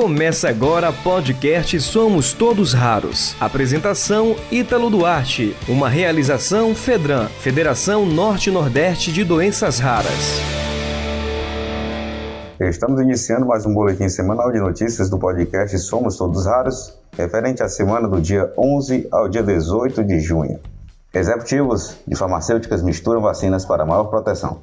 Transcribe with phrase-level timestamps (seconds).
[0.00, 3.34] Começa agora podcast Somos Todos Raros.
[3.40, 5.56] Apresentação Ítalo Duarte.
[5.68, 10.38] Uma realização Fedran, Federação Norte-Nordeste de Doenças Raras.
[12.60, 17.68] Estamos iniciando mais um boletim semanal de notícias do podcast Somos Todos Raros, referente à
[17.68, 20.60] semana do dia 11 ao dia 18 de junho.
[21.12, 24.60] Executivos de farmacêuticas misturam vacinas para maior proteção.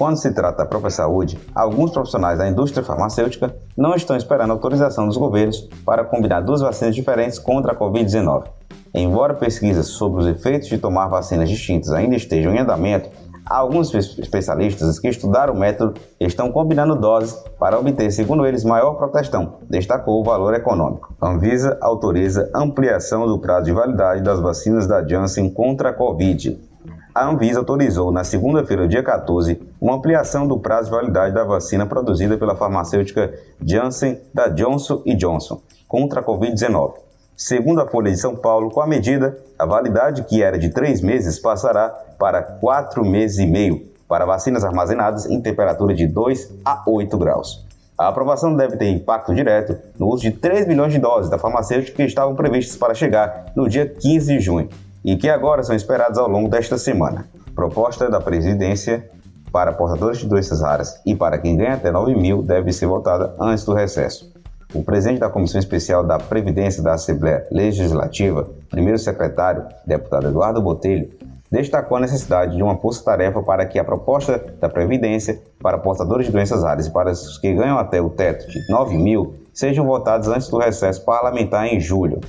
[0.00, 5.06] Quando se trata da própria saúde, alguns profissionais da indústria farmacêutica não estão esperando autorização
[5.06, 8.44] dos governos para combinar duas vacinas diferentes contra a Covid-19.
[8.92, 13.08] Embora pesquisas sobre os efeitos de tomar vacinas distintas ainda estejam em andamento,
[13.46, 19.54] alguns especialistas que estudaram o método estão combinando doses para obter, segundo eles, maior proteção,
[19.70, 21.14] destacou o valor econômico.
[21.22, 26.69] Anvisa autoriza ampliação do prazo de validade das vacinas da Janssen contra a Covid
[27.14, 31.84] a Anvisa autorizou na segunda-feira, dia 14, uma ampliação do prazo de validade da vacina
[31.84, 36.94] produzida pela farmacêutica Janssen da Johnson Johnson contra a Covid-19.
[37.36, 41.00] Segundo a Folha de São Paulo, com a medida, a validade que era de três
[41.00, 46.82] meses passará para quatro meses e meio para vacinas armazenadas em temperatura de 2 a
[46.86, 47.64] 8 graus.
[47.98, 51.96] A aprovação deve ter impacto direto no uso de 3 milhões de doses da farmacêutica
[51.96, 54.68] que estavam previstas para chegar no dia 15 de junho
[55.04, 57.26] e que agora são esperados ao longo desta semana.
[57.54, 59.08] Proposta da presidência
[59.52, 63.34] para portadores de doenças raras e para quem ganha até 9 mil deve ser votada
[63.40, 64.32] antes do recesso.
[64.72, 71.10] O presidente da Comissão Especial da Previdência da Assembleia Legislativa, primeiro secretário, deputado Eduardo Botelho,
[71.50, 76.32] destacou a necessidade de uma força-tarefa para que a proposta da Previdência para portadores de
[76.32, 80.28] doenças raras e para os que ganham até o teto de 9 mil sejam votados
[80.28, 82.20] antes do recesso parlamentar em julho.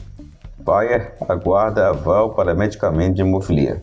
[0.64, 3.82] Bayer aguarda aval para medicamento de hemofilia.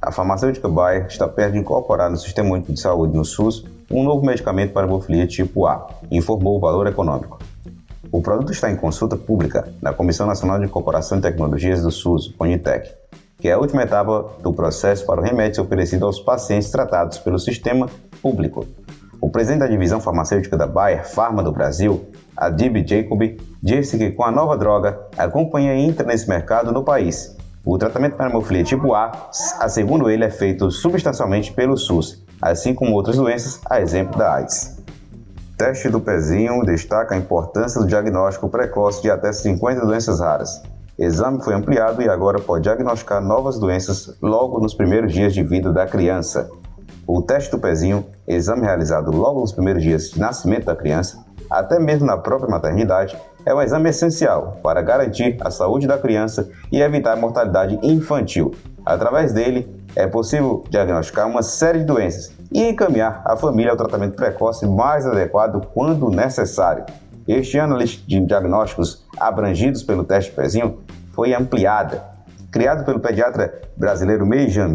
[0.00, 4.02] A farmacêutica Bayer está perto de incorporar no Sistema Único de Saúde no SUS um
[4.02, 7.38] novo medicamento para hemofilia tipo A, informou o Valor Econômico.
[8.10, 12.34] O produto está em consulta pública na Comissão Nacional de Incorporação de Tecnologias do SUS,
[12.40, 12.90] Unitec,
[13.38, 17.38] que é a última etapa do processo para o remédio oferecido aos pacientes tratados pelo
[17.38, 17.88] sistema
[18.22, 18.66] público.
[19.20, 23.20] O presidente da divisão farmacêutica da Bayer Pharma do Brasil, Adib Jacob,
[23.60, 27.36] disse que com a nova droga, a companhia entra nesse mercado no país.
[27.64, 29.10] O tratamento para hemofilia tipo A,
[29.58, 34.34] a segundo ele, é feito substancialmente pelo SUS, assim como outras doenças, a exemplo da
[34.34, 34.78] AIDS.
[35.56, 40.62] Teste do pezinho destaca a importância do diagnóstico precoce de até 50 doenças raras.
[40.96, 45.72] Exame foi ampliado e agora pode diagnosticar novas doenças logo nos primeiros dias de vida
[45.72, 46.48] da criança.
[47.10, 51.80] O teste do pezinho, exame realizado logo nos primeiros dias de nascimento da criança, até
[51.80, 56.82] mesmo na própria maternidade, é um exame essencial para garantir a saúde da criança e
[56.82, 58.54] evitar a mortalidade infantil.
[58.84, 59.66] Através dele,
[59.96, 65.06] é possível diagnosticar uma série de doenças e encaminhar a família ao tratamento precoce mais
[65.06, 66.84] adequado quando necessário.
[67.26, 70.80] Este ano, a lista de diagnósticos abrangidos pelo teste pezinho
[71.14, 72.04] foi ampliada.
[72.50, 74.68] Criado pelo pediatra brasileiro Meijan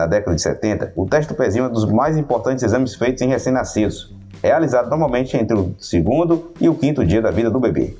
[0.00, 3.22] na década de 70, o teste do pezinho é um dos mais importantes exames feitos
[3.22, 4.12] em recém-nascidos
[4.42, 7.96] realizado normalmente entre o segundo e o quinto dia da vida do bebê.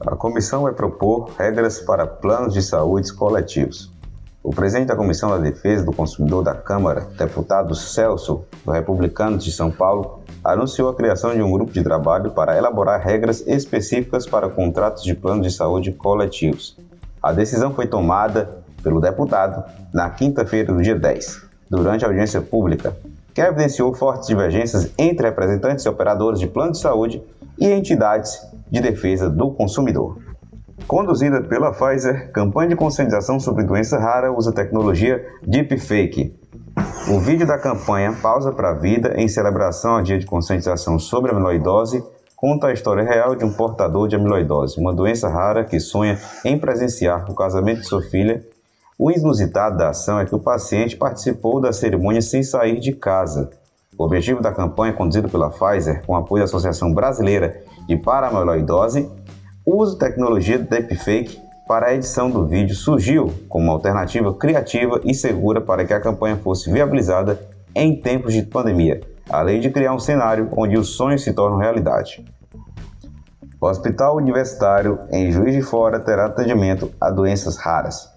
[0.00, 3.92] A comissão vai propor regras para planos de saúde coletivos.
[4.42, 9.50] O presidente da Comissão da Defesa do Consumidor da Câmara, deputado Celso, do Republicanos de
[9.50, 14.48] São Paulo, anunciou a criação de um grupo de trabalho para elaborar regras específicas para
[14.48, 16.78] contratos de planos de saúde coletivos.
[17.20, 22.96] A decisão foi tomada pelo deputado na quinta-feira do dia 10, durante a audiência pública
[23.34, 27.20] que evidenciou fortes divergências entre representantes e operadores de plano de saúde
[27.58, 30.18] e entidades de defesa do consumidor.
[30.86, 36.34] Conduzida pela Pfizer, campanha de conscientização sobre doença rara usa tecnologia Deepfake.
[37.10, 41.32] O vídeo da campanha Pausa para a Vida, em celebração ao dia de conscientização sobre
[41.32, 42.02] a amiloidose,
[42.36, 46.56] conta a história real de um portador de amiloidose, uma doença rara que sonha em
[46.58, 48.42] presenciar o casamento de sua filha
[48.98, 53.50] o inusitado da ação é que o paciente participou da cerimônia sem sair de casa.
[53.98, 59.10] O objetivo da campanha, conduzida pela Pfizer, com apoio da Associação Brasileira de Paramaloidose,
[59.64, 61.38] uso tecnologia deepfake
[61.68, 66.00] para a edição do vídeo surgiu como uma alternativa criativa e segura para que a
[66.00, 67.40] campanha fosse viabilizada
[67.74, 72.24] em tempos de pandemia, além de criar um cenário onde os sonhos se tornam realidade.
[73.60, 78.10] O Hospital Universitário em Juiz de Fora terá atendimento a doenças raras.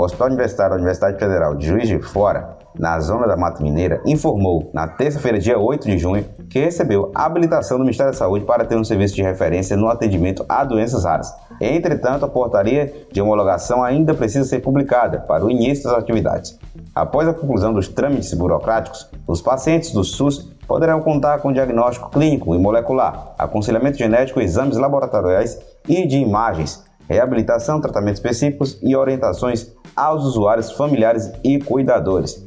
[0.00, 4.00] O Hospital Universitário da Universidade Federal de Juiz de Fora, na zona da Mata Mineira,
[4.06, 8.64] informou na terça-feira, dia 8 de junho, que recebeu habilitação do Ministério da Saúde para
[8.64, 11.30] ter um serviço de referência no atendimento a doenças raras.
[11.60, 16.58] Entretanto, a portaria de homologação ainda precisa ser publicada para o início das atividades.
[16.94, 22.54] Após a conclusão dos trâmites burocráticos, os pacientes do SUS poderão contar com diagnóstico clínico
[22.54, 30.24] e molecular, aconselhamento genético, exames laboratoriais e de imagens, reabilitação, tratamentos específicos e orientações aos
[30.24, 32.42] usuários familiares e cuidadores.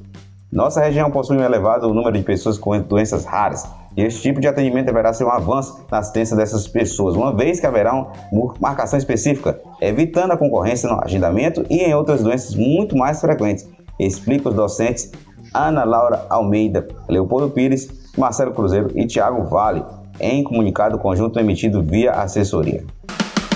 [0.51, 3.63] Nossa região possui um elevado número de pessoas com doenças raras,
[3.95, 7.59] e este tipo de atendimento deverá ser um avanço na assistência dessas pessoas, uma vez
[7.59, 7.93] que haverá
[8.31, 13.69] uma marcação específica, evitando a concorrência no agendamento e em outras doenças muito mais frequentes,
[13.99, 15.11] explica os docentes
[15.53, 19.83] Ana Laura Almeida, Leopoldo Pires, Marcelo Cruzeiro e Tiago Vale,
[20.19, 22.83] em comunicado conjunto emitido via assessoria.